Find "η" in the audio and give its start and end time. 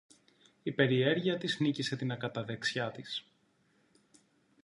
0.63-0.71